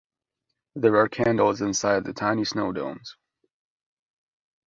There 0.73 0.95
are 0.97 1.07
candles 1.07 1.61
Inside 1.61 2.05
the 2.05 2.13
tiny 2.13 2.43
snow 2.43 2.71
domes. 2.71 3.15